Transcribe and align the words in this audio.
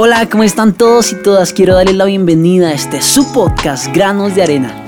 Hola, 0.00 0.28
¿cómo 0.30 0.44
están 0.44 0.74
todos 0.74 1.10
y 1.10 1.16
todas? 1.16 1.52
Quiero 1.52 1.74
darles 1.74 1.96
la 1.96 2.04
bienvenida 2.04 2.68
a 2.68 2.72
este 2.72 3.02
su 3.02 3.32
podcast, 3.32 3.92
Granos 3.92 4.36
de 4.36 4.44
Arena. 4.44 4.87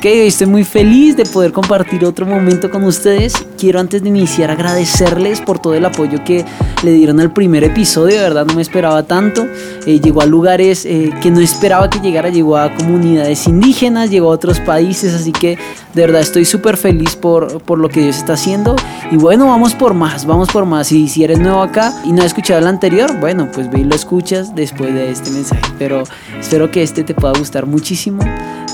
Ok, 0.00 0.06
estoy 0.06 0.46
muy 0.46 0.64
feliz 0.64 1.14
de 1.14 1.26
poder 1.26 1.52
compartir 1.52 2.06
otro 2.06 2.24
momento 2.24 2.70
con 2.70 2.84
ustedes. 2.84 3.34
Quiero 3.58 3.80
antes 3.80 4.02
de 4.02 4.08
iniciar 4.08 4.50
agradecerles 4.50 5.42
por 5.42 5.58
todo 5.58 5.74
el 5.74 5.84
apoyo 5.84 6.24
que 6.24 6.42
le 6.82 6.92
dieron 6.92 7.20
al 7.20 7.34
primer 7.34 7.64
episodio. 7.64 8.16
De 8.16 8.22
verdad 8.22 8.46
no 8.46 8.54
me 8.54 8.62
esperaba 8.62 9.02
tanto. 9.02 9.46
Eh, 9.84 10.00
llegó 10.00 10.22
a 10.22 10.24
lugares 10.24 10.86
eh, 10.86 11.12
que 11.20 11.30
no 11.30 11.40
esperaba 11.40 11.90
que 11.90 12.00
llegara. 12.00 12.30
Llegó 12.30 12.56
a 12.56 12.74
comunidades 12.76 13.46
indígenas, 13.46 14.08
llegó 14.08 14.30
a 14.30 14.36
otros 14.36 14.58
países. 14.60 15.12
Así 15.12 15.32
que 15.32 15.58
de 15.92 16.00
verdad 16.00 16.22
estoy 16.22 16.46
súper 16.46 16.78
feliz 16.78 17.14
por, 17.14 17.60
por 17.60 17.78
lo 17.78 17.90
que 17.90 18.00
Dios 18.00 18.16
está 18.16 18.32
haciendo. 18.32 18.76
Y 19.10 19.18
bueno, 19.18 19.48
vamos 19.48 19.74
por 19.74 19.92
más, 19.92 20.24
vamos 20.24 20.48
por 20.48 20.64
más. 20.64 20.92
Y 20.92 21.08
si 21.08 21.24
eres 21.24 21.40
nuevo 21.40 21.60
acá 21.60 21.92
y 22.06 22.12
no 22.12 22.22
has 22.22 22.28
escuchado 22.28 22.58
el 22.58 22.68
anterior, 22.68 23.20
bueno, 23.20 23.50
pues 23.52 23.70
ve 23.70 23.80
y 23.80 23.84
lo 23.84 23.96
escuchas 23.96 24.54
después 24.54 24.94
de 24.94 25.10
este 25.10 25.30
mensaje. 25.30 25.74
Pero 25.78 26.04
espero 26.40 26.70
que 26.70 26.82
este 26.82 27.04
te 27.04 27.12
pueda 27.12 27.34
gustar 27.38 27.66
muchísimo. 27.66 28.22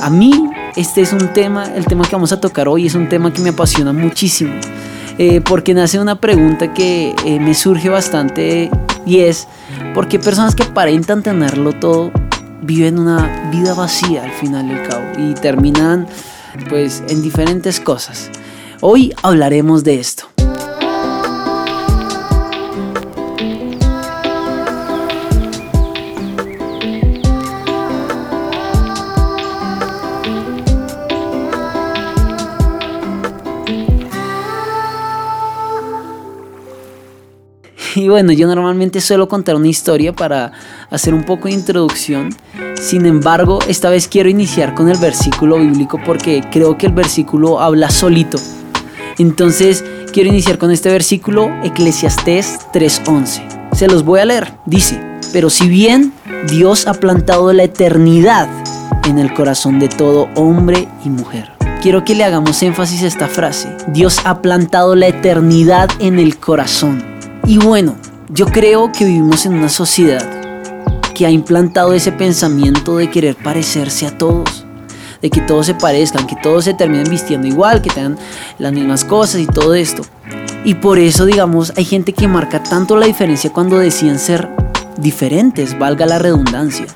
A 0.01 0.09
mí 0.09 0.51
este 0.77 1.01
es 1.01 1.13
un 1.13 1.33
tema, 1.33 1.65
el 1.75 1.87
tema 1.87 2.05
que 2.05 2.13
vamos 2.15 2.33
a 2.33 2.41
tocar 2.41 2.69
hoy 2.69 2.87
es 2.87 2.95
un 2.95 3.09
tema 3.09 3.33
que 3.33 3.41
me 3.41 3.49
apasiona 3.49 3.93
muchísimo. 3.93 4.53
Eh, 5.19 5.41
porque 5.41 5.73
nace 5.73 5.99
una 5.99 6.21
pregunta 6.21 6.75
que 6.75 7.15
eh, 7.25 7.41
me 7.41 7.55
surge 7.55 7.89
bastante 7.89 8.71
y 9.07 9.21
es, 9.21 9.49
¿por 9.95 10.09
qué 10.09 10.19
personas 10.19 10.55
que 10.55 10.65
aparentan 10.65 11.23
tenerlo 11.23 11.73
todo 11.73 12.13
viven 12.61 12.99
una 12.99 13.49
vida 13.51 13.73
vacía 13.73 14.25
al 14.25 14.33
final 14.33 14.69
del 14.69 14.87
cabo 14.87 15.05
y 15.17 15.33
terminan 15.33 16.07
pues 16.69 17.03
en 17.09 17.23
diferentes 17.23 17.81
cosas? 17.81 18.31
Hoy 18.83 19.15
hablaremos 19.23 19.85
de 19.85 19.99
esto. 19.99 20.36
Y 38.07 38.09
bueno, 38.09 38.33
yo 38.33 38.47
normalmente 38.47 39.01
suelo 39.01 39.27
contar 39.27 39.57
una 39.57 39.69
historia 39.69 40.13
para 40.13 40.53
hacer 40.91 41.15
un 41.15 41.25
poco 41.25 41.49
de 41.49 41.55
introducción. 41.55 42.29
Sin 42.75 43.07
embargo, 43.07 43.59
esta 43.69 43.89
vez 43.89 44.07
quiero 44.07 44.29
iniciar 44.29 44.75
con 44.75 44.89
el 44.91 44.99
versículo 44.99 45.59
bíblico 45.59 45.99
porque 46.05 46.43
creo 46.53 46.77
que 46.77 46.87
el 46.87 46.93
versículo 46.93 47.61
habla 47.61 47.91
solito. 47.91 48.39
Entonces, 49.19 49.83
quiero 50.13 50.29
iniciar 50.29 50.59
con 50.59 50.71
este 50.71 50.91
versículo, 50.91 51.51
Eclesiastés 51.65 52.59
3:11. 52.73 53.43
Se 53.73 53.89
los 53.89 54.05
voy 54.05 54.21
a 54.21 54.27
leer. 54.27 54.53
Dice, 54.67 55.01
pero 55.33 55.49
si 55.49 55.69
bien 55.69 56.13
Dios 56.51 56.87
ha 56.87 56.95
plantado 56.95 57.53
la 57.53 57.65
eternidad 57.65 58.49
en 59.07 59.19
el 59.19 59.33
corazón 59.33 59.79
de 59.79 59.89
todo 59.89 60.29
hombre 60.35 60.87
y 61.05 61.09
mujer. 61.09 61.51
Quiero 61.83 62.05
que 62.05 62.15
le 62.15 62.25
hagamos 62.25 62.63
énfasis 62.63 63.03
a 63.05 63.07
esta 63.07 63.29
frase. 63.29 63.75
Dios 63.89 64.21
ha 64.25 64.43
plantado 64.43 64.97
la 64.97 65.07
eternidad 65.07 65.89
en 66.01 66.19
el 66.19 66.39
corazón. 66.39 67.16
Y 67.47 67.59
bueno, 67.59 67.95
yo 68.29 68.47
creo 68.47 68.91
que 68.91 69.05
vivimos 69.05 69.47
en 69.47 69.55
una 69.55 69.69
sociedad 69.69 70.21
que 71.15 71.27
ha 71.27 71.31
implantado 71.31 71.93
ese 71.93 72.11
pensamiento 72.11 72.97
de 72.97 73.09
querer 73.09 73.37
parecerse 73.37 74.05
a 74.05 74.19
todos, 74.19 74.67
de 75.23 75.31
que 75.31 75.41
todos 75.43 75.67
se 75.67 75.75
parezcan, 75.75 76.27
que 76.27 76.35
todos 76.43 76.65
se 76.65 76.75
terminen 76.75 77.09
vistiendo 77.09 77.47
igual, 77.47 77.83
que 77.83 77.91
tengan 77.91 78.19
las 78.59 78.73
mismas 78.73 79.05
cosas 79.05 79.41
y 79.41 79.47
todo 79.47 79.75
esto. 79.75 80.03
Y 80.65 80.75
por 80.75 80.99
eso, 80.99 81.25
digamos, 81.25 81.73
hay 81.77 81.85
gente 81.85 82.13
que 82.13 82.27
marca 82.27 82.65
tanto 82.65 82.97
la 82.97 83.07
diferencia 83.07 83.53
cuando 83.53 83.79
deciden 83.79 84.19
ser 84.19 84.49
diferentes, 84.99 85.79
valga 85.79 86.05
la 86.05 86.19
redundancia. 86.19 86.87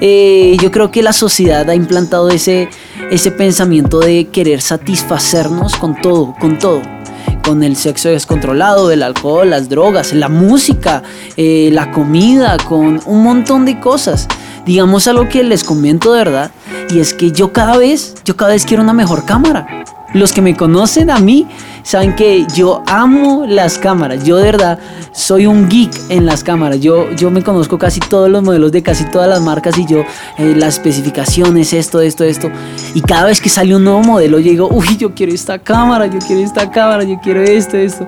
Eh, 0.00 0.56
yo 0.60 0.72
creo 0.72 0.90
que 0.90 1.04
la 1.04 1.12
sociedad 1.12 1.70
ha 1.70 1.76
implantado 1.76 2.28
ese, 2.30 2.68
ese 3.12 3.30
pensamiento 3.30 4.00
de 4.00 4.26
querer 4.32 4.60
satisfacernos 4.60 5.76
con 5.76 5.94
todo, 6.00 6.34
con 6.40 6.58
todo 6.58 6.95
con 7.44 7.62
el 7.62 7.76
sexo 7.76 8.08
descontrolado, 8.08 8.90
el 8.90 9.02
alcohol, 9.02 9.50
las 9.50 9.68
drogas, 9.68 10.12
la 10.12 10.28
música, 10.28 11.02
eh, 11.36 11.70
la 11.72 11.90
comida, 11.92 12.56
con 12.58 13.00
un 13.06 13.22
montón 13.22 13.64
de 13.64 13.78
cosas. 13.80 14.26
Digamos 14.64 15.06
algo 15.06 15.28
que 15.28 15.44
les 15.44 15.62
comento 15.62 16.12
de 16.12 16.18
verdad, 16.18 16.50
y 16.90 16.98
es 16.98 17.14
que 17.14 17.30
yo 17.30 17.52
cada 17.52 17.76
vez, 17.76 18.14
yo 18.24 18.36
cada 18.36 18.52
vez 18.52 18.66
quiero 18.66 18.82
una 18.82 18.92
mejor 18.92 19.24
cámara. 19.24 19.84
Los 20.16 20.32
que 20.32 20.40
me 20.40 20.56
conocen 20.56 21.10
a 21.10 21.18
mí 21.18 21.46
saben 21.82 22.16
que 22.16 22.46
yo 22.54 22.82
amo 22.86 23.44
las 23.46 23.76
cámaras. 23.76 24.24
Yo 24.24 24.38
de 24.38 24.44
verdad 24.44 24.78
soy 25.12 25.44
un 25.44 25.68
geek 25.68 25.92
en 26.08 26.24
las 26.24 26.42
cámaras. 26.42 26.80
Yo, 26.80 27.12
yo 27.12 27.30
me 27.30 27.42
conozco 27.42 27.76
casi 27.76 28.00
todos 28.00 28.30
los 28.30 28.42
modelos 28.42 28.72
de 28.72 28.82
casi 28.82 29.04
todas 29.10 29.28
las 29.28 29.42
marcas 29.42 29.76
y 29.76 29.84
yo 29.84 29.98
eh, 30.38 30.54
las 30.56 30.76
especificaciones, 30.76 31.74
esto, 31.74 32.00
esto, 32.00 32.24
esto. 32.24 32.50
Y 32.94 33.02
cada 33.02 33.26
vez 33.26 33.42
que 33.42 33.50
sale 33.50 33.76
un 33.76 33.84
nuevo 33.84 34.00
modelo, 34.00 34.38
yo 34.38 34.50
digo, 34.50 34.68
uy, 34.72 34.96
yo 34.96 35.14
quiero 35.14 35.34
esta 35.34 35.58
cámara, 35.58 36.06
yo 36.06 36.18
quiero 36.26 36.40
esta 36.40 36.70
cámara, 36.70 37.04
yo 37.04 37.20
quiero 37.22 37.42
esto, 37.42 37.76
esto. 37.76 38.06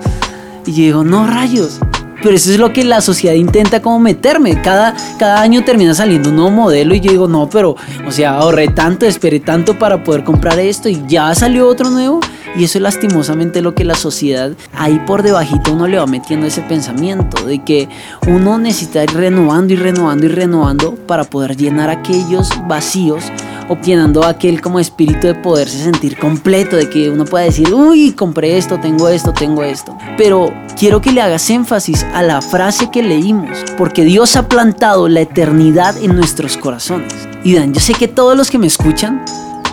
Y 0.65 0.73
yo 0.73 0.83
digo, 0.85 1.05
no 1.05 1.27
rayos. 1.27 1.79
Pero 2.23 2.35
eso 2.35 2.51
es 2.51 2.59
lo 2.59 2.73
que 2.73 2.85
la 2.85 3.01
sociedad 3.01 3.35
intenta 3.35 3.81
como 3.81 3.99
meterme. 4.01 4.61
Cada, 4.61 4.95
cada 5.19 5.41
año 5.41 5.65
termina 5.65 5.95
saliendo 5.95 6.31
un 6.31 6.37
nuevo 6.37 6.51
modelo 6.51 6.95
y 6.95 7.01
yo 7.01 7.11
digo, 7.11 7.29
no, 7.29 7.49
pero, 7.49 7.77
o 8.07 8.11
sea, 8.11 8.37
ahorré 8.37 8.69
tanto, 8.69 9.07
esperé 9.07 9.41
tanto 9.41 9.79
para 9.79 10.03
poder 10.03 10.25
comprar 10.25 10.59
esto 10.59 10.89
y 10.89 11.03
ya 11.07 11.35
salió 11.35 11.69
otro 11.69 11.91
nuevo. 11.91 12.21
Y 12.59 12.65
eso 12.65 12.79
es 12.79 12.83
lastimosamente 12.83 13.63
lo 13.63 13.77
que 13.77 13.85
la 13.85 13.95
sociedad 13.95 14.51
ahí 14.75 15.01
por 15.07 15.23
debajito 15.23 15.73
uno 15.73 15.87
le 15.87 15.97
va 15.97 16.07
metiendo 16.07 16.45
ese 16.45 16.61
pensamiento 16.63 17.47
de 17.47 17.63
que 17.63 17.89
uno 18.27 18.59
necesita 18.59 19.05
ir 19.05 19.15
renovando 19.15 19.73
y 19.73 19.77
renovando 19.77 20.27
y 20.27 20.29
renovando 20.29 20.97
para 21.07 21.23
poder 21.23 21.57
llenar 21.57 21.89
aquellos 21.89 22.51
vacíos 22.67 23.23
obteniendo 23.69 24.25
aquel 24.25 24.61
como 24.61 24.81
espíritu 24.81 25.29
de 25.29 25.35
poderse 25.35 25.79
sentir 25.79 26.19
completo, 26.19 26.77
de 26.77 26.89
que 26.89 27.11
uno 27.11 27.25
pueda 27.25 27.45
decir, 27.45 27.73
uy, 27.73 28.13
compré 28.13 28.57
esto, 28.57 28.81
tengo 28.81 29.09
esto, 29.09 29.33
tengo 29.33 29.63
esto. 29.63 29.97
Pero 30.17 30.53
quiero 30.77 31.01
que 31.01 31.13
le 31.13 31.21
hagas 31.21 31.49
énfasis 31.51 32.05
a 32.15 32.23
la 32.23 32.41
frase 32.41 32.91
que 32.91 33.03
leímos, 33.03 33.59
porque 33.77 34.05
Dios 34.05 34.37
ha 34.37 34.49
plantado 34.49 35.09
la 35.09 35.21
eternidad 35.21 35.97
en 36.03 36.17
nuestros 36.17 36.57
corazones. 36.57 37.15
Y 37.45 37.55
Dan, 37.55 37.73
yo 37.73 37.81
sé 37.81 37.95
que 37.95 38.09
todos 38.09 38.37
los 38.37 38.51
que 38.51 38.59
me 38.59 38.67
escuchan 38.67 39.23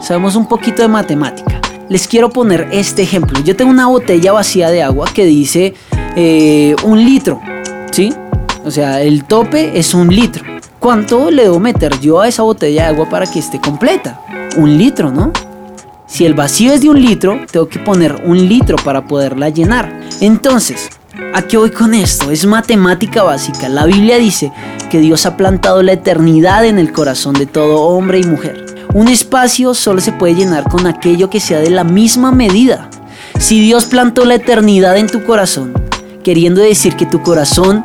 sabemos 0.01 0.35
un 0.35 0.47
poquito 0.47 0.81
de 0.81 0.87
matemática. 0.87 1.54
Les 1.89 2.07
quiero 2.07 2.29
poner 2.29 2.67
este 2.71 3.03
ejemplo. 3.03 3.39
Yo 3.43 3.55
tengo 3.55 3.69
una 3.69 3.87
botella 3.87 4.31
vacía 4.31 4.71
de 4.71 4.81
agua 4.81 5.07
que 5.13 5.25
dice 5.25 5.75
eh, 6.15 6.75
un 6.83 7.03
litro, 7.03 7.39
¿sí? 7.91 8.13
O 8.65 8.71
sea, 8.71 9.01
el 9.01 9.25
tope 9.25 9.77
es 9.77 9.93
un 9.93 10.07
litro. 10.07 10.43
¿Cuánto 10.79 11.29
le 11.29 11.43
debo 11.43 11.59
meter 11.59 11.99
yo 11.99 12.21
a 12.21 12.27
esa 12.27 12.43
botella 12.43 12.83
de 12.83 12.89
agua 12.89 13.09
para 13.09 13.27
que 13.27 13.39
esté 13.39 13.59
completa? 13.59 14.21
Un 14.57 14.77
litro, 14.77 15.11
¿no? 15.11 15.31
Si 16.07 16.25
el 16.25 16.33
vacío 16.33 16.73
es 16.73 16.81
de 16.81 16.89
un 16.89 17.01
litro, 17.01 17.39
tengo 17.51 17.67
que 17.67 17.79
poner 17.79 18.23
un 18.25 18.47
litro 18.47 18.77
para 18.83 19.05
poderla 19.05 19.49
llenar. 19.49 20.01
Entonces, 20.21 20.89
¿a 21.33 21.43
qué 21.43 21.57
voy 21.57 21.71
con 21.71 21.93
esto? 21.93 22.31
Es 22.31 22.45
matemática 22.45 23.21
básica. 23.21 23.69
La 23.69 23.85
Biblia 23.85 24.17
dice 24.17 24.51
que 24.89 24.99
Dios 24.99 25.25
ha 25.25 25.37
plantado 25.37 25.83
la 25.83 25.93
eternidad 25.93 26.65
en 26.65 26.79
el 26.79 26.91
corazón 26.91 27.33
de 27.33 27.45
todo 27.45 27.81
hombre 27.81 28.19
y 28.19 28.23
mujer. 28.23 28.64
Un 28.95 29.09
espacio 29.09 29.73
solo 29.73 29.99
se 29.99 30.13
puede 30.13 30.35
llenar 30.35 30.69
con 30.69 30.87
aquello 30.87 31.29
que 31.29 31.41
sea 31.41 31.59
de 31.59 31.69
la 31.69 31.83
misma 31.83 32.31
medida. 32.31 32.89
Si 33.37 33.59
Dios 33.59 33.87
plantó 33.87 34.23
la 34.23 34.35
eternidad 34.35 34.95
en 34.95 35.07
tu 35.07 35.25
corazón, 35.25 35.73
queriendo 36.23 36.61
decir 36.61 36.95
que 36.95 37.05
tu 37.05 37.21
corazón 37.21 37.83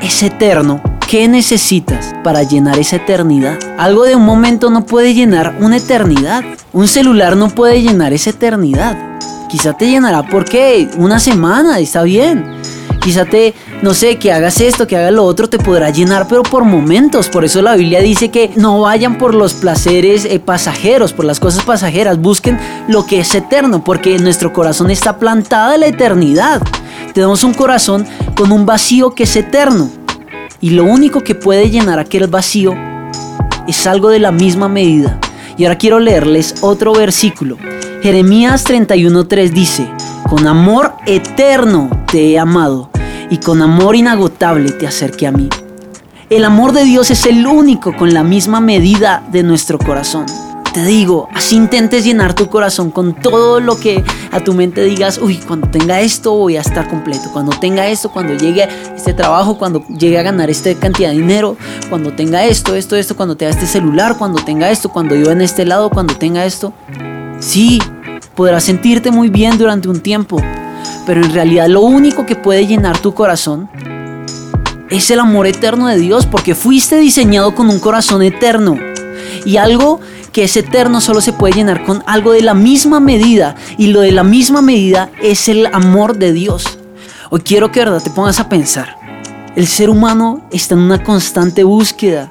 es 0.00 0.22
eterno, 0.22 0.80
¿Qué 1.08 1.28
necesitas 1.28 2.14
para 2.24 2.42
llenar 2.42 2.78
esa 2.78 2.96
eternidad? 2.96 3.58
Algo 3.76 4.04
de 4.04 4.16
un 4.16 4.24
momento 4.24 4.70
no 4.70 4.86
puede 4.86 5.12
llenar 5.12 5.56
una 5.60 5.76
eternidad. 5.76 6.42
Un 6.72 6.88
celular 6.88 7.36
no 7.36 7.50
puede 7.50 7.82
llenar 7.82 8.14
esa 8.14 8.30
eternidad. 8.30 8.96
Quizá 9.50 9.74
te 9.74 9.90
llenará 9.90 10.22
por 10.22 10.46
qué? 10.46 10.88
Una 10.96 11.18
semana, 11.18 11.80
está 11.80 12.02
bien. 12.04 12.46
Quizá 13.02 13.26
te, 13.26 13.52
no 13.82 13.94
sé, 13.94 14.16
que 14.16 14.30
hagas 14.32 14.60
esto, 14.60 14.86
que 14.86 14.96
hagas 14.96 15.12
lo 15.12 15.24
otro, 15.24 15.48
te 15.48 15.58
podrá 15.58 15.90
llenar, 15.90 16.28
pero 16.28 16.44
por 16.44 16.64
momentos. 16.64 17.28
Por 17.28 17.44
eso 17.44 17.60
la 17.62 17.74
Biblia 17.74 18.00
dice 18.00 18.30
que 18.30 18.52
no 18.54 18.80
vayan 18.80 19.18
por 19.18 19.34
los 19.34 19.54
placeres 19.54 20.24
eh, 20.24 20.38
pasajeros, 20.38 21.12
por 21.12 21.24
las 21.24 21.40
cosas 21.40 21.64
pasajeras. 21.64 22.20
Busquen 22.20 22.60
lo 22.86 23.04
que 23.06 23.18
es 23.18 23.34
eterno, 23.34 23.82
porque 23.82 24.16
nuestro 24.20 24.52
corazón 24.52 24.92
está 24.92 25.18
plantada 25.18 25.76
la 25.78 25.86
eternidad. 25.86 26.62
Tenemos 27.12 27.42
un 27.42 27.54
corazón 27.54 28.06
con 28.36 28.52
un 28.52 28.66
vacío 28.66 29.16
que 29.16 29.24
es 29.24 29.34
eterno. 29.34 29.90
Y 30.60 30.70
lo 30.70 30.84
único 30.84 31.22
que 31.22 31.34
puede 31.34 31.68
llenar 31.68 31.98
aquel 31.98 32.28
vacío 32.28 32.74
es 33.66 33.86
algo 33.88 34.10
de 34.10 34.20
la 34.20 34.30
misma 34.30 34.68
medida. 34.68 35.18
Y 35.58 35.64
ahora 35.64 35.76
quiero 35.76 35.98
leerles 35.98 36.54
otro 36.60 36.92
versículo. 36.92 37.58
Jeremías 38.00 38.64
31.3 38.64 39.50
dice, 39.50 39.88
con 40.28 40.46
amor 40.46 40.94
eterno 41.04 41.90
te 42.06 42.30
he 42.30 42.38
amado 42.38 42.91
y 43.32 43.38
con 43.38 43.62
amor 43.62 43.96
inagotable 43.96 44.72
te 44.72 44.86
acerqué 44.86 45.26
a 45.26 45.32
mí. 45.32 45.48
El 46.28 46.44
amor 46.44 46.72
de 46.72 46.84
Dios 46.84 47.10
es 47.10 47.24
el 47.24 47.46
único 47.46 47.96
con 47.96 48.12
la 48.12 48.22
misma 48.22 48.60
medida 48.60 49.26
de 49.32 49.42
nuestro 49.42 49.78
corazón. 49.78 50.26
te 50.74 50.84
digo, 50.84 51.30
así 51.32 51.56
intentes 51.56 52.04
llenar 52.04 52.34
tu 52.34 52.50
corazón 52.50 52.90
con 52.90 53.14
todo 53.14 53.58
lo 53.60 53.78
que 53.78 54.04
a 54.32 54.40
tu 54.40 54.52
mente 54.52 54.84
digas, 54.84 55.16
uy, 55.16 55.36
cuando 55.38 55.68
tenga 55.68 56.00
esto 56.00 56.34
voy 56.34 56.58
a 56.58 56.60
estar 56.60 56.90
completo, 56.90 57.30
cuando 57.32 57.58
tenga 57.58 57.88
esto, 57.88 58.10
cuando 58.10 58.34
llegue 58.34 58.68
este 58.94 59.14
trabajo, 59.14 59.56
cuando 59.56 59.82
llegue 59.86 60.18
a 60.18 60.22
ganar 60.22 60.50
esta 60.50 60.74
cantidad 60.74 61.08
de 61.08 61.16
dinero, 61.16 61.56
cuando 61.88 62.12
tenga 62.12 62.44
esto, 62.44 62.74
esto, 62.74 62.96
esto, 62.96 63.16
cuando 63.16 63.34
tenga 63.34 63.52
este 63.52 63.66
celular, 63.66 64.16
cuando 64.18 64.44
tenga 64.44 64.70
esto, 64.70 64.90
cuando 64.90 65.14
yo 65.14 65.30
en 65.30 65.40
este 65.40 65.64
lado, 65.64 65.88
cuando 65.88 66.16
tenga 66.16 66.44
esto. 66.44 66.74
Sí, 67.40 67.80
podrás 68.34 68.64
sentirte 68.64 69.10
muy 69.10 69.30
bien 69.30 69.56
durante 69.56 69.88
un 69.88 70.00
tiempo, 70.00 70.38
pero 71.06 71.22
en 71.22 71.32
realidad 71.32 71.68
lo 71.68 71.82
único 71.82 72.26
que 72.26 72.36
puede 72.36 72.66
llenar 72.66 72.98
tu 72.98 73.14
corazón 73.14 73.68
es 74.90 75.10
el 75.10 75.20
amor 75.20 75.46
eterno 75.46 75.88
de 75.88 75.98
Dios, 75.98 76.26
porque 76.26 76.54
fuiste 76.54 76.96
diseñado 76.96 77.54
con 77.54 77.70
un 77.70 77.80
corazón 77.80 78.22
eterno. 78.22 78.78
Y 79.44 79.56
algo 79.56 80.00
que 80.32 80.44
es 80.44 80.56
eterno 80.56 81.00
solo 81.00 81.20
se 81.20 81.32
puede 81.32 81.54
llenar 81.54 81.84
con 81.84 82.02
algo 82.06 82.32
de 82.32 82.42
la 82.42 82.54
misma 82.54 83.00
medida. 83.00 83.56
Y 83.78 83.88
lo 83.88 84.00
de 84.00 84.12
la 84.12 84.22
misma 84.22 84.60
medida 84.60 85.10
es 85.22 85.48
el 85.48 85.66
amor 85.72 86.18
de 86.18 86.32
Dios. 86.32 86.78
Hoy 87.30 87.40
quiero 87.40 87.72
que 87.72 87.80
verdad 87.80 88.02
te 88.02 88.10
pongas 88.10 88.38
a 88.38 88.48
pensar. 88.48 88.96
El 89.56 89.66
ser 89.66 89.88
humano 89.88 90.46
está 90.50 90.74
en 90.74 90.80
una 90.80 91.02
constante 91.02 91.64
búsqueda 91.64 92.30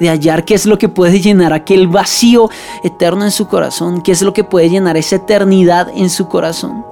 de 0.00 0.08
hallar 0.08 0.44
qué 0.44 0.54
es 0.54 0.66
lo 0.66 0.78
que 0.78 0.88
puede 0.88 1.20
llenar 1.20 1.52
aquel 1.52 1.86
vacío 1.86 2.50
eterno 2.82 3.24
en 3.24 3.30
su 3.30 3.46
corazón, 3.46 4.02
qué 4.02 4.12
es 4.12 4.22
lo 4.22 4.32
que 4.32 4.44
puede 4.44 4.70
llenar 4.70 4.96
esa 4.96 5.16
eternidad 5.16 5.88
en 5.94 6.10
su 6.10 6.26
corazón. 6.26 6.89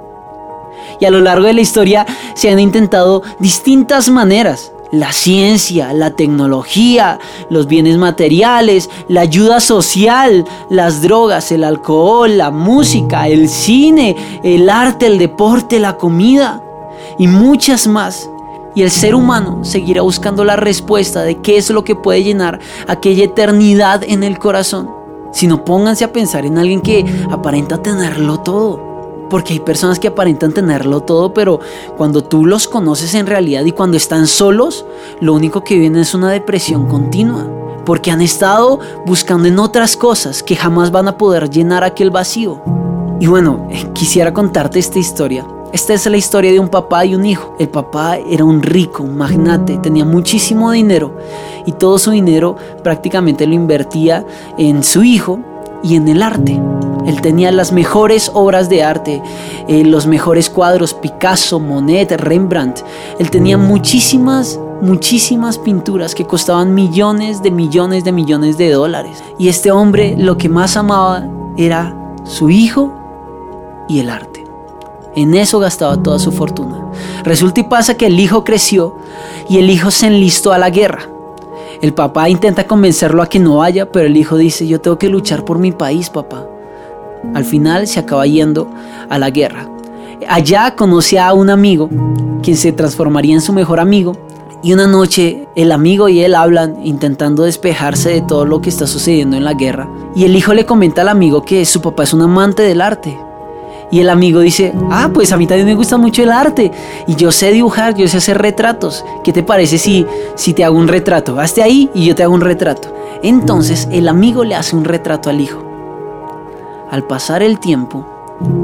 Y 1.00 1.04
a 1.04 1.10
lo 1.10 1.20
largo 1.20 1.46
de 1.46 1.52
la 1.52 1.60
historia 1.60 2.06
se 2.34 2.50
han 2.50 2.58
intentado 2.58 3.22
distintas 3.38 4.08
maneras 4.08 4.72
la 4.90 5.12
ciencia, 5.12 5.92
la 5.92 6.10
tecnología, 6.12 7.18
los 7.50 7.66
bienes 7.66 7.98
materiales, 7.98 8.88
la 9.08 9.22
ayuda 9.22 9.60
social, 9.60 10.44
las 10.70 11.02
drogas, 11.02 11.52
el 11.52 11.64
alcohol, 11.64 12.38
la 12.38 12.50
música, 12.50 13.28
el 13.28 13.48
cine, 13.48 14.16
el 14.42 14.70
arte, 14.70 15.06
el 15.06 15.18
deporte, 15.18 15.78
la 15.78 15.96
comida 15.96 16.62
y 17.18 17.26
muchas 17.26 17.86
más. 17.86 18.30
Y 18.74 18.82
el 18.82 18.90
ser 18.90 19.14
humano 19.14 19.64
seguirá 19.64 20.02
buscando 20.02 20.44
la 20.44 20.56
respuesta 20.56 21.22
de 21.22 21.38
qué 21.38 21.56
es 21.56 21.70
lo 21.70 21.84
que 21.84 21.96
puede 21.96 22.22
llenar 22.22 22.60
aquella 22.86 23.24
eternidad 23.24 24.02
en 24.04 24.22
el 24.22 24.38
corazón. 24.38 24.90
Si 25.32 25.46
no 25.46 25.64
pónganse 25.64 26.04
a 26.04 26.12
pensar 26.12 26.46
en 26.46 26.58
alguien 26.58 26.80
que 26.80 27.04
aparenta 27.30 27.82
tenerlo 27.82 28.40
todo. 28.40 28.87
Porque 29.28 29.54
hay 29.54 29.60
personas 29.60 29.98
que 29.98 30.08
aparentan 30.08 30.52
tenerlo 30.52 31.00
todo, 31.00 31.34
pero 31.34 31.60
cuando 31.96 32.24
tú 32.24 32.46
los 32.46 32.68
conoces 32.68 33.14
en 33.14 33.26
realidad 33.26 33.64
y 33.64 33.72
cuando 33.72 33.96
están 33.96 34.26
solos, 34.26 34.84
lo 35.20 35.34
único 35.34 35.64
que 35.64 35.78
viene 35.78 36.00
es 36.00 36.14
una 36.14 36.30
depresión 36.30 36.86
continua. 36.86 37.46
Porque 37.84 38.10
han 38.10 38.20
estado 38.20 38.80
buscando 39.06 39.48
en 39.48 39.58
otras 39.58 39.96
cosas 39.96 40.42
que 40.42 40.56
jamás 40.56 40.90
van 40.90 41.08
a 41.08 41.16
poder 41.16 41.48
llenar 41.48 41.84
aquel 41.84 42.10
vacío. 42.10 42.60
Y 43.20 43.26
bueno, 43.26 43.66
eh, 43.70 43.90
quisiera 43.94 44.32
contarte 44.32 44.78
esta 44.78 44.98
historia. 44.98 45.46
Esta 45.72 45.92
es 45.92 46.06
la 46.06 46.16
historia 46.16 46.50
de 46.50 46.60
un 46.60 46.68
papá 46.68 47.04
y 47.04 47.14
un 47.14 47.26
hijo. 47.26 47.54
El 47.58 47.68
papá 47.68 48.16
era 48.16 48.44
un 48.44 48.62
rico, 48.62 49.04
magnate, 49.04 49.76
tenía 49.78 50.04
muchísimo 50.04 50.70
dinero 50.70 51.14
y 51.66 51.72
todo 51.72 51.98
su 51.98 52.10
dinero 52.10 52.56
prácticamente 52.82 53.46
lo 53.46 53.52
invertía 53.52 54.24
en 54.56 54.82
su 54.82 55.02
hijo 55.04 55.40
y 55.82 55.96
en 55.96 56.08
el 56.08 56.22
arte. 56.22 56.60
Él 57.06 57.20
tenía 57.22 57.50
las 57.52 57.72
mejores 57.72 58.30
obras 58.34 58.68
de 58.68 58.82
arte, 58.82 59.22
eh, 59.66 59.84
los 59.84 60.06
mejores 60.06 60.50
cuadros, 60.50 60.92
Picasso, 60.94 61.58
Monet, 61.58 62.12
Rembrandt. 62.12 62.80
Él 63.18 63.30
tenía 63.30 63.56
muchísimas, 63.56 64.60
muchísimas 64.82 65.58
pinturas 65.58 66.14
que 66.14 66.26
costaban 66.26 66.74
millones 66.74 67.42
de 67.42 67.50
millones 67.50 68.04
de 68.04 68.12
millones 68.12 68.58
de 68.58 68.70
dólares. 68.70 69.22
Y 69.38 69.48
este 69.48 69.70
hombre 69.70 70.16
lo 70.18 70.36
que 70.36 70.48
más 70.48 70.76
amaba 70.76 71.26
era 71.56 71.96
su 72.24 72.50
hijo 72.50 72.92
y 73.88 74.00
el 74.00 74.10
arte. 74.10 74.44
En 75.14 75.34
eso 75.34 75.58
gastaba 75.58 76.02
toda 76.02 76.18
su 76.18 76.30
fortuna. 76.30 76.92
Resulta 77.24 77.60
y 77.60 77.64
pasa 77.64 77.94
que 77.94 78.06
el 78.06 78.20
hijo 78.20 78.44
creció 78.44 78.96
y 79.48 79.58
el 79.58 79.70
hijo 79.70 79.90
se 79.90 80.08
enlistó 80.08 80.52
a 80.52 80.58
la 80.58 80.70
guerra. 80.70 81.08
El 81.80 81.94
papá 81.94 82.28
intenta 82.28 82.66
convencerlo 82.66 83.22
a 83.22 83.28
que 83.28 83.38
no 83.38 83.58
vaya, 83.58 83.92
pero 83.92 84.06
el 84.06 84.16
hijo 84.16 84.36
dice, 84.36 84.66
yo 84.66 84.80
tengo 84.80 84.98
que 84.98 85.08
luchar 85.08 85.44
por 85.44 85.60
mi 85.60 85.70
país, 85.70 86.10
papá. 86.10 86.44
Al 87.34 87.44
final 87.44 87.86
se 87.86 88.00
acaba 88.00 88.26
yendo 88.26 88.68
a 89.08 89.18
la 89.18 89.30
guerra. 89.30 89.68
Allá 90.28 90.74
conoce 90.74 91.20
a 91.20 91.32
un 91.32 91.50
amigo, 91.50 91.88
quien 92.42 92.56
se 92.56 92.72
transformaría 92.72 93.34
en 93.34 93.40
su 93.40 93.52
mejor 93.52 93.78
amigo, 93.78 94.16
y 94.60 94.72
una 94.72 94.88
noche 94.88 95.46
el 95.54 95.70
amigo 95.70 96.08
y 96.08 96.20
él 96.20 96.34
hablan 96.34 96.84
intentando 96.84 97.44
despejarse 97.44 98.10
de 98.10 98.22
todo 98.22 98.44
lo 98.44 98.60
que 98.60 98.70
está 98.70 98.88
sucediendo 98.88 99.36
en 99.36 99.44
la 99.44 99.54
guerra. 99.54 99.88
Y 100.16 100.24
el 100.24 100.34
hijo 100.34 100.54
le 100.54 100.66
comenta 100.66 101.02
al 101.02 101.08
amigo 101.08 101.42
que 101.42 101.64
su 101.64 101.80
papá 101.80 102.02
es 102.02 102.12
un 102.12 102.22
amante 102.22 102.62
del 102.62 102.80
arte, 102.80 103.16
y 103.90 104.00
el 104.00 104.10
amigo 104.10 104.40
dice, 104.40 104.74
ah, 104.90 105.10
pues 105.12 105.32
a 105.32 105.36
mí 105.36 105.46
también 105.46 105.66
me 105.66 105.74
gusta 105.74 105.96
mucho 105.96 106.22
el 106.22 106.30
arte. 106.30 106.70
Y 107.06 107.14
yo 107.14 107.32
sé 107.32 107.50
dibujar, 107.50 107.94
yo 107.94 108.06
sé 108.06 108.18
hacer 108.18 108.38
retratos. 108.38 109.04
¿Qué 109.24 109.32
te 109.32 109.42
parece 109.42 109.78
si, 109.78 110.06
si 110.34 110.52
te 110.52 110.64
hago 110.64 110.76
un 110.76 110.88
retrato? 110.88 111.40
Hazte 111.40 111.62
ahí 111.62 111.90
y 111.94 112.04
yo 112.04 112.14
te 112.14 112.22
hago 112.22 112.34
un 112.34 112.42
retrato. 112.42 112.94
Entonces 113.22 113.88
el 113.90 114.08
amigo 114.08 114.44
le 114.44 114.54
hace 114.54 114.76
un 114.76 114.84
retrato 114.84 115.30
al 115.30 115.40
hijo. 115.40 115.64
Al 116.90 117.04
pasar 117.04 117.42
el 117.42 117.58
tiempo, 117.58 118.06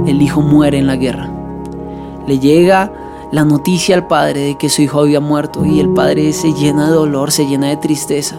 el 0.07 0.21
hijo 0.21 0.43
muere 0.43 0.79
en 0.79 0.87
la 0.87 0.97
guerra. 0.97 1.31
Le 2.27 2.39
llega 2.39 2.93
la 3.33 3.45
noticia 3.45 3.97
al 3.97 4.07
padre 4.07 4.41
de 4.41 4.59
que 4.59 4.69
su 4.69 4.83
hijo 4.83 5.01
había 5.01 5.21
muerto 5.21 5.65
y 5.65 5.81
el 5.81 5.89
padre 5.89 6.33
se 6.33 6.53
llena 6.53 6.87
de 6.87 6.95
dolor, 6.95 7.33
se 7.33 7.47
llena 7.47 7.69
de 7.69 7.77
tristeza. 7.79 8.37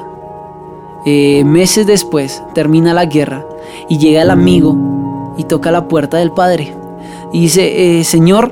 Eh, 1.06 1.44
meses 1.44 1.86
después 1.86 2.42
termina 2.54 2.94
la 2.94 3.06
guerra 3.06 3.46
y 3.90 3.98
llega 3.98 4.22
el 4.22 4.32
amigo 4.32 4.76
y 5.38 5.44
toca 5.44 5.72
la 5.72 5.88
puerta 5.88 6.18
del 6.18 6.32
padre. 6.32 6.76
Y 7.32 7.42
dice, 7.42 8.00
eh, 8.00 8.04
Señor, 8.04 8.52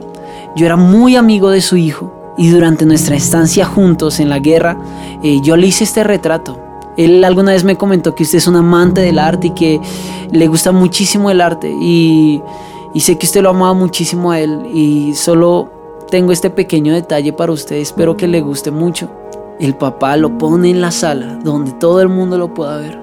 yo 0.56 0.66
era 0.66 0.76
muy 0.76 1.16
amigo 1.16 1.50
de 1.50 1.62
su 1.62 1.78
hijo 1.78 2.12
y 2.38 2.50
durante 2.50 2.86
nuestra 2.86 3.16
estancia 3.16 3.66
juntos 3.66 4.20
en 4.20 4.30
la 4.30 4.40
guerra, 4.40 4.78
eh, 5.24 5.40
yo 5.42 5.56
le 5.56 5.68
hice 5.68 5.84
este 5.84 6.04
retrato. 6.04 6.60
Él 6.98 7.24
alguna 7.24 7.54
vez 7.54 7.64
me 7.64 7.76
comentó 7.76 8.14
que 8.14 8.24
usted 8.24 8.38
es 8.38 8.48
un 8.48 8.56
amante 8.56 9.02
del 9.02 9.18
arte 9.20 9.48
y 9.48 9.52
que 9.52 9.80
le 10.32 10.48
gusta 10.48 10.72
muchísimo 10.72 11.32
el 11.32 11.42
arte 11.42 11.72
y, 11.72 12.42
y 12.94 13.00
sé 13.00 13.18
que 13.18 13.26
usted 13.26 13.42
lo 13.42 13.50
amaba 13.50 13.74
muchísimo 13.74 14.32
a 14.32 14.40
él 14.40 14.68
y 14.72 15.16
solo 15.16 15.72
tengo 16.12 16.32
este 16.32 16.52
pequeño 16.52 16.94
detalle 16.94 17.34
para 17.34 17.52
usted, 17.52 17.78
espero 17.78 18.16
que 18.16 18.28
le 18.28 18.42
guste 18.42 18.70
mucho. 18.70 19.10
El 19.60 19.76
papá 19.76 20.18
lo 20.18 20.38
pone 20.38 20.70
en 20.70 20.82
la 20.82 20.92
sala 20.92 21.40
donde 21.44 21.72
todo 21.74 22.02
el 22.02 22.10
mundo 22.10 22.38
lo 22.38 22.54
pueda 22.54 22.78
ver. 22.78 23.03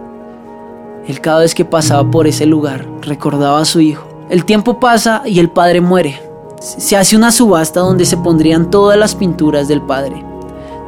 Él 1.10 1.20
cada 1.20 1.40
vez 1.40 1.56
que 1.56 1.64
pasaba 1.64 2.08
por 2.08 2.28
ese 2.28 2.46
lugar 2.46 2.86
recordaba 3.02 3.60
a 3.60 3.64
su 3.64 3.80
hijo. 3.80 4.06
El 4.28 4.44
tiempo 4.44 4.78
pasa 4.78 5.22
y 5.26 5.40
el 5.40 5.50
padre 5.50 5.80
muere. 5.80 6.22
Se 6.60 6.96
hace 6.96 7.16
una 7.16 7.32
subasta 7.32 7.80
donde 7.80 8.04
se 8.04 8.16
pondrían 8.16 8.70
todas 8.70 8.96
las 8.96 9.16
pinturas 9.16 9.66
del 9.66 9.82
padre, 9.82 10.24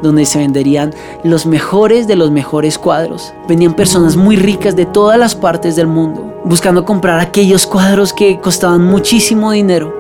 donde 0.01 0.25
se 0.25 0.39
venderían 0.39 0.95
los 1.25 1.45
mejores 1.45 2.07
de 2.07 2.15
los 2.15 2.31
mejores 2.31 2.79
cuadros. 2.79 3.35
Venían 3.49 3.75
personas 3.75 4.15
muy 4.15 4.37
ricas 4.37 4.77
de 4.77 4.87
todas 4.87 5.19
las 5.19 5.35
partes 5.35 5.75
del 5.75 5.89
mundo, 5.89 6.33
buscando 6.45 6.85
comprar 6.85 7.19
aquellos 7.19 7.67
cuadros 7.67 8.13
que 8.13 8.39
costaban 8.39 8.85
muchísimo 8.85 9.51
dinero. 9.51 9.93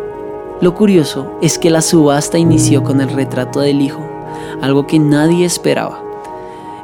Lo 0.61 0.73
curioso 0.77 1.33
es 1.43 1.59
que 1.59 1.69
la 1.69 1.83
subasta 1.83 2.39
inició 2.39 2.85
con 2.85 3.01
el 3.01 3.09
retrato 3.09 3.59
del 3.59 3.81
hijo, 3.81 4.07
algo 4.61 4.87
que 4.87 5.01
nadie 5.01 5.45
esperaba. 5.45 6.01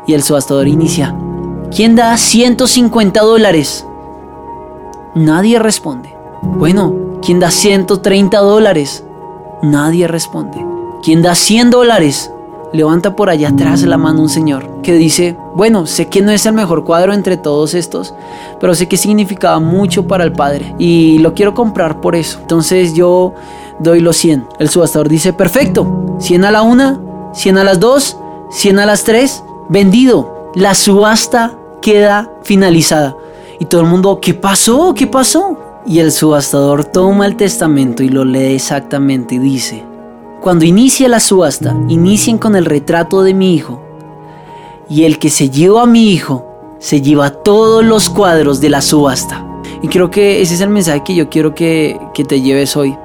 Y 0.08 0.14
el 0.14 0.24
subastador 0.24 0.66
inicia, 0.66 1.14
¿Quién 1.74 1.96
da 1.96 2.16
150 2.16 3.20
dólares? 3.20 3.84
Nadie 5.14 5.58
responde. 5.58 6.14
Bueno, 6.42 6.94
¿quién 7.20 7.40
da 7.40 7.50
130 7.50 8.38
dólares? 8.38 9.04
Nadie 9.62 10.08
responde. 10.08 10.64
¿Quién 11.02 11.20
da 11.22 11.34
100 11.34 11.70
dólares? 11.70 12.32
Levanta 12.72 13.14
por 13.14 13.28
allá 13.28 13.48
atrás 13.48 13.82
la 13.82 13.98
mano 13.98 14.22
un 14.22 14.28
señor 14.30 14.80
que 14.82 14.94
dice, 14.94 15.36
bueno, 15.54 15.86
sé 15.86 16.08
que 16.08 16.22
no 16.22 16.30
es 16.30 16.46
el 16.46 16.54
mejor 16.54 16.84
cuadro 16.84 17.12
entre 17.12 17.36
todos 17.36 17.74
estos, 17.74 18.14
pero 18.60 18.74
sé 18.74 18.88
que 18.88 18.96
significaba 18.96 19.60
mucho 19.60 20.06
para 20.06 20.24
el 20.24 20.32
padre 20.32 20.74
y 20.78 21.18
lo 21.18 21.34
quiero 21.34 21.52
comprar 21.52 22.00
por 22.00 22.16
eso. 22.16 22.38
Entonces 22.40 22.94
yo 22.94 23.34
doy 23.78 24.00
los 24.00 24.16
100. 24.16 24.48
El 24.58 24.70
subastador 24.70 25.08
dice, 25.08 25.34
perfecto, 25.34 26.16
100 26.18 26.44
a 26.46 26.50
la 26.50 26.62
una, 26.62 27.00
100 27.34 27.58
a 27.58 27.64
las 27.64 27.78
dos, 27.78 28.16
100 28.50 28.78
a 28.78 28.86
las 28.86 29.04
tres, 29.04 29.44
vendido. 29.68 30.37
La 30.54 30.74
subasta 30.74 31.58
queda 31.82 32.32
finalizada. 32.42 33.16
Y 33.60 33.66
todo 33.66 33.82
el 33.82 33.86
mundo, 33.86 34.18
¿qué 34.20 34.32
pasó? 34.32 34.94
¿Qué 34.94 35.06
pasó? 35.06 35.58
Y 35.86 35.98
el 35.98 36.10
subastador 36.10 36.86
toma 36.86 37.26
el 37.26 37.36
testamento 37.36 38.02
y 38.02 38.08
lo 38.08 38.24
lee 38.24 38.54
exactamente 38.54 39.34
y 39.34 39.38
dice, 39.38 39.84
cuando 40.40 40.64
inicie 40.64 41.08
la 41.08 41.20
subasta, 41.20 41.76
inicien 41.88 42.38
con 42.38 42.56
el 42.56 42.64
retrato 42.64 43.22
de 43.22 43.34
mi 43.34 43.54
hijo. 43.54 43.82
Y 44.88 45.04
el 45.04 45.18
que 45.18 45.28
se 45.28 45.50
lleva 45.50 45.82
a 45.82 45.86
mi 45.86 46.12
hijo, 46.12 46.46
se 46.78 47.02
lleva 47.02 47.30
todos 47.30 47.84
los 47.84 48.08
cuadros 48.08 48.60
de 48.60 48.70
la 48.70 48.80
subasta. 48.80 49.46
Y 49.82 49.88
creo 49.88 50.10
que 50.10 50.40
ese 50.40 50.54
es 50.54 50.60
el 50.62 50.70
mensaje 50.70 51.04
que 51.04 51.14
yo 51.14 51.28
quiero 51.28 51.54
que, 51.54 52.00
que 52.14 52.24
te 52.24 52.40
lleves 52.40 52.74
hoy. 52.74 52.96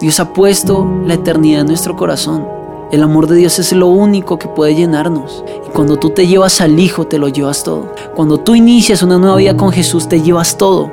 Dios 0.00 0.20
ha 0.20 0.32
puesto 0.34 0.86
la 1.06 1.14
eternidad 1.14 1.62
en 1.62 1.68
nuestro 1.68 1.96
corazón 1.96 2.57
El 2.90 3.02
amor 3.02 3.26
de 3.26 3.36
Dios 3.36 3.58
es 3.58 3.72
lo 3.72 3.88
único 3.88 4.38
que 4.38 4.48
puede 4.48 4.74
llenarnos. 4.74 5.44
Y 5.66 5.70
cuando 5.72 5.98
tú 5.98 6.08
te 6.08 6.26
llevas 6.26 6.62
al 6.62 6.80
Hijo, 6.80 7.06
te 7.06 7.18
lo 7.18 7.28
llevas 7.28 7.62
todo. 7.62 7.92
Cuando 8.14 8.38
tú 8.38 8.54
inicias 8.54 9.02
una 9.02 9.18
nueva 9.18 9.36
vida 9.36 9.56
con 9.58 9.72
Jesús, 9.72 10.08
te 10.08 10.22
llevas 10.22 10.56
todo. 10.56 10.90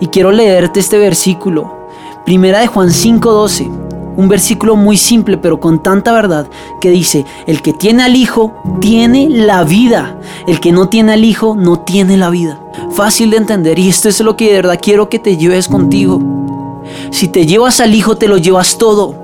Y 0.00 0.08
quiero 0.08 0.32
leerte 0.32 0.80
este 0.80 0.98
versículo. 0.98 1.72
Primera 2.26 2.60
de 2.60 2.66
Juan 2.66 2.90
5:12. 2.90 3.70
Un 4.16 4.28
versículo 4.28 4.76
muy 4.76 4.98
simple 4.98 5.38
pero 5.38 5.60
con 5.60 5.82
tanta 5.82 6.12
verdad 6.12 6.46
que 6.80 6.90
dice, 6.90 7.24
el 7.46 7.62
que 7.62 7.72
tiene 7.72 8.02
al 8.02 8.16
Hijo 8.16 8.52
tiene 8.80 9.30
la 9.30 9.64
vida, 9.64 10.18
el 10.46 10.60
que 10.60 10.72
no 10.72 10.90
tiene 10.90 11.12
al 11.12 11.24
Hijo 11.24 11.56
no 11.56 11.80
tiene 11.80 12.18
la 12.18 12.28
vida. 12.28 12.60
Fácil 12.90 13.30
de 13.30 13.38
entender 13.38 13.78
y 13.78 13.88
esto 13.88 14.10
es 14.10 14.20
lo 14.20 14.36
que 14.36 14.48
de 14.48 14.56
verdad 14.56 14.78
quiero 14.82 15.08
que 15.08 15.18
te 15.18 15.38
lleves 15.38 15.68
contigo. 15.68 16.20
Si 17.10 17.28
te 17.28 17.46
llevas 17.46 17.80
al 17.80 17.94
Hijo 17.94 18.18
te 18.18 18.28
lo 18.28 18.36
llevas 18.36 18.76
todo. 18.76 19.19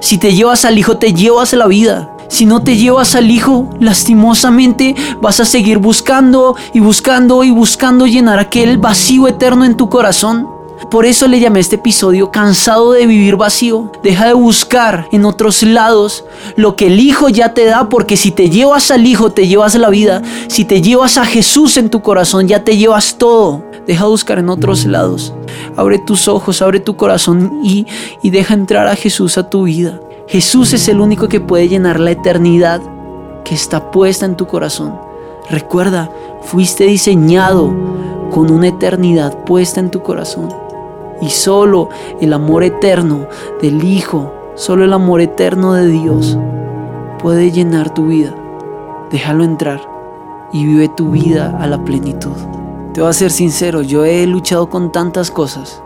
Si 0.00 0.18
te 0.18 0.34
llevas 0.34 0.64
al 0.64 0.78
Hijo, 0.78 0.96
te 0.96 1.12
llevas 1.12 1.52
la 1.52 1.66
vida. 1.66 2.10
Si 2.28 2.46
no 2.46 2.62
te 2.62 2.76
llevas 2.76 3.14
al 3.14 3.30
Hijo, 3.30 3.70
lastimosamente 3.78 4.94
vas 5.20 5.40
a 5.40 5.44
seguir 5.44 5.78
buscando 5.78 6.56
y 6.72 6.80
buscando 6.80 7.44
y 7.44 7.50
buscando 7.50 8.06
llenar 8.06 8.38
aquel 8.38 8.78
vacío 8.78 9.28
eterno 9.28 9.64
en 9.64 9.76
tu 9.76 9.88
corazón. 9.88 10.48
Por 10.90 11.06
eso 11.06 11.28
le 11.28 11.40
llamé 11.40 11.60
este 11.60 11.76
episodio 11.76 12.30
cansado 12.30 12.92
de 12.92 13.06
vivir 13.06 13.36
vacío. 13.36 13.90
Deja 14.02 14.26
de 14.26 14.32
buscar 14.32 15.08
en 15.12 15.24
otros 15.24 15.62
lados 15.62 16.24
lo 16.56 16.76
que 16.76 16.88
el 16.88 17.00
Hijo 17.00 17.28
ya 17.28 17.54
te 17.54 17.64
da, 17.64 17.88
porque 17.88 18.16
si 18.16 18.30
te 18.30 18.50
llevas 18.50 18.90
al 18.90 19.06
Hijo 19.06 19.30
te 19.30 19.46
llevas 19.46 19.74
la 19.76 19.88
vida. 19.88 20.22
Si 20.48 20.64
te 20.64 20.82
llevas 20.82 21.18
a 21.18 21.24
Jesús 21.24 21.76
en 21.76 21.90
tu 21.90 22.02
corazón 22.02 22.48
ya 22.48 22.64
te 22.64 22.76
llevas 22.76 23.16
todo. 23.16 23.62
Deja 23.86 24.04
de 24.04 24.10
buscar 24.10 24.38
en 24.38 24.48
otros 24.48 24.86
lados. 24.86 25.34
Abre 25.76 25.98
tus 25.98 26.28
ojos, 26.28 26.62
abre 26.62 26.80
tu 26.80 26.96
corazón 26.96 27.60
y, 27.62 27.86
y 28.22 28.30
deja 28.30 28.54
entrar 28.54 28.86
a 28.86 28.96
Jesús 28.96 29.38
a 29.38 29.50
tu 29.50 29.64
vida. 29.64 30.00
Jesús 30.26 30.72
es 30.72 30.88
el 30.88 31.00
único 31.00 31.28
que 31.28 31.40
puede 31.40 31.68
llenar 31.68 32.00
la 32.00 32.12
eternidad 32.12 32.80
que 33.44 33.54
está 33.54 33.90
puesta 33.90 34.24
en 34.24 34.36
tu 34.36 34.46
corazón. 34.46 34.98
Recuerda, 35.50 36.10
fuiste 36.42 36.84
diseñado 36.84 37.72
con 38.30 38.50
una 38.50 38.68
eternidad 38.68 39.44
puesta 39.44 39.80
en 39.80 39.90
tu 39.90 40.02
corazón. 40.02 40.48
Y 41.20 41.30
solo 41.30 41.90
el 42.20 42.32
amor 42.32 42.64
eterno 42.64 43.26
del 43.60 43.84
Hijo, 43.84 44.32
solo 44.54 44.84
el 44.84 44.92
amor 44.92 45.20
eterno 45.20 45.74
de 45.74 45.88
Dios 45.88 46.38
puede 47.18 47.50
llenar 47.50 47.92
tu 47.92 48.06
vida. 48.06 48.34
Déjalo 49.10 49.44
entrar 49.44 49.80
y 50.52 50.64
vive 50.64 50.88
tu 50.88 51.10
vida 51.10 51.56
a 51.60 51.66
la 51.66 51.84
plenitud. 51.84 52.63
Te 52.94 53.00
voy 53.00 53.10
a 53.10 53.12
ser 53.12 53.32
sincero, 53.32 53.82
yo 53.82 54.04
he 54.04 54.24
luchado 54.24 54.70
con 54.70 54.92
tantas 54.92 55.32
cosas. 55.32 55.82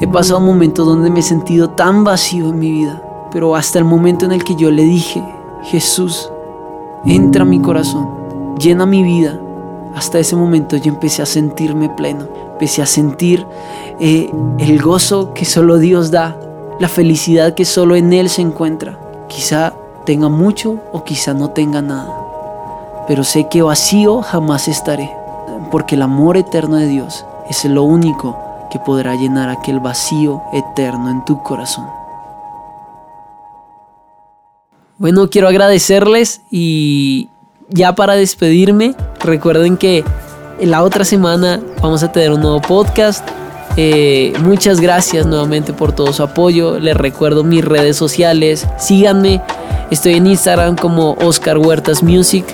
He 0.00 0.06
pasado 0.06 0.38
momentos 0.38 0.86
donde 0.86 1.10
me 1.10 1.18
he 1.18 1.22
sentido 1.22 1.70
tan 1.70 2.04
vacío 2.04 2.50
en 2.50 2.60
mi 2.60 2.70
vida. 2.70 3.02
Pero 3.32 3.56
hasta 3.56 3.80
el 3.80 3.84
momento 3.84 4.24
en 4.24 4.30
el 4.30 4.44
que 4.44 4.54
yo 4.54 4.70
le 4.70 4.84
dije, 4.84 5.20
Jesús, 5.64 6.30
entra 7.04 7.42
a 7.42 7.44
mi 7.44 7.58
corazón, 7.58 8.54
llena 8.56 8.86
mi 8.86 9.02
vida, 9.02 9.40
hasta 9.96 10.20
ese 10.20 10.36
momento 10.36 10.76
yo 10.76 10.92
empecé 10.92 11.22
a 11.22 11.26
sentirme 11.26 11.88
pleno. 11.88 12.28
Empecé 12.52 12.82
a 12.82 12.86
sentir 12.86 13.44
eh, 13.98 14.30
el 14.58 14.80
gozo 14.80 15.34
que 15.34 15.44
solo 15.44 15.78
Dios 15.78 16.12
da, 16.12 16.38
la 16.78 16.88
felicidad 16.88 17.54
que 17.54 17.64
solo 17.64 17.96
en 17.96 18.12
Él 18.12 18.28
se 18.28 18.42
encuentra. 18.42 18.96
Quizá 19.26 19.74
tenga 20.04 20.28
mucho 20.28 20.78
o 20.92 21.02
quizá 21.02 21.34
no 21.34 21.50
tenga 21.50 21.82
nada. 21.82 22.16
Pero 23.08 23.24
sé 23.24 23.48
que 23.48 23.62
vacío 23.62 24.22
jamás 24.22 24.68
estaré 24.68 25.25
porque 25.70 25.94
el 25.94 26.02
amor 26.02 26.36
eterno 26.36 26.76
de 26.76 26.86
Dios 26.86 27.24
es 27.48 27.64
lo 27.64 27.82
único 27.82 28.36
que 28.70 28.78
podrá 28.78 29.14
llenar 29.14 29.48
aquel 29.48 29.80
vacío 29.80 30.42
eterno 30.52 31.10
en 31.10 31.24
tu 31.24 31.42
corazón. 31.42 31.86
Bueno, 34.98 35.28
quiero 35.28 35.48
agradecerles 35.48 36.40
y 36.50 37.28
ya 37.68 37.94
para 37.94 38.14
despedirme, 38.14 38.94
recuerden 39.20 39.76
que 39.76 40.04
la 40.60 40.82
otra 40.82 41.04
semana 41.04 41.60
vamos 41.82 42.02
a 42.02 42.12
tener 42.12 42.32
un 42.32 42.40
nuevo 42.40 42.60
podcast. 42.60 43.28
Eh, 43.76 44.32
muchas 44.42 44.80
gracias 44.80 45.26
nuevamente 45.26 45.74
por 45.74 45.92
todo 45.92 46.12
su 46.12 46.22
apoyo. 46.22 46.78
Les 46.78 46.96
recuerdo 46.96 47.44
mis 47.44 47.64
redes 47.64 47.96
sociales. 47.96 48.66
Síganme. 48.78 49.42
Estoy 49.90 50.14
en 50.14 50.26
Instagram 50.26 50.76
como 50.76 51.12
Oscar 51.20 51.58
Huertas 51.58 52.02
Music. 52.02 52.46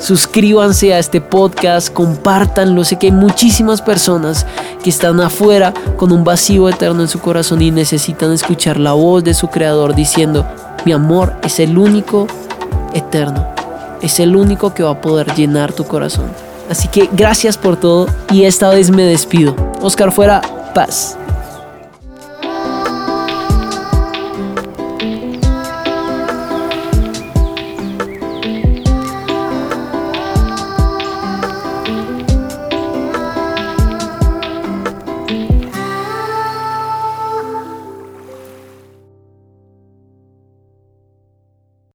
Suscríbanse 0.00 0.94
a 0.94 0.98
este 0.98 1.20
podcast, 1.20 1.92
compártanlo. 1.92 2.84
Sé 2.84 2.98
que 2.98 3.08
hay 3.08 3.12
muchísimas 3.12 3.82
personas 3.82 4.46
que 4.82 4.88
están 4.88 5.20
afuera 5.20 5.74
con 5.98 6.10
un 6.10 6.24
vacío 6.24 6.70
eterno 6.70 7.02
en 7.02 7.08
su 7.08 7.20
corazón 7.20 7.60
y 7.60 7.70
necesitan 7.70 8.32
escuchar 8.32 8.80
la 8.80 8.92
voz 8.92 9.22
de 9.22 9.34
su 9.34 9.48
creador 9.48 9.94
diciendo, 9.94 10.46
mi 10.86 10.92
amor 10.92 11.34
es 11.42 11.60
el 11.60 11.76
único 11.76 12.26
eterno, 12.94 13.46
es 14.00 14.20
el 14.20 14.36
único 14.36 14.72
que 14.72 14.82
va 14.82 14.92
a 14.92 15.00
poder 15.02 15.34
llenar 15.34 15.74
tu 15.74 15.84
corazón. 15.84 16.30
Así 16.70 16.88
que 16.88 17.10
gracias 17.12 17.58
por 17.58 17.76
todo 17.76 18.06
y 18.32 18.44
esta 18.44 18.70
vez 18.70 18.90
me 18.90 19.02
despido. 19.02 19.54
Oscar 19.82 20.12
fuera, 20.12 20.40
paz. 20.74 21.18